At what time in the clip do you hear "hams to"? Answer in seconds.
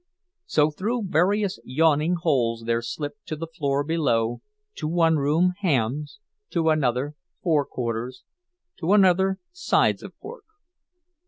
5.59-6.71